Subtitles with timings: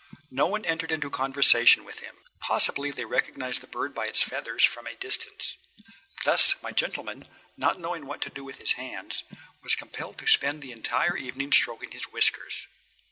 [0.31, 2.15] No one entered into conversation with him.
[2.39, 5.57] Possibly they recognised the bird by its feathers from a distance.
[6.25, 9.21] Thus, my gentleman, not knowing what to do with his hands,
[9.61, 12.65] was compelled to spend the evening stroking his whiskers.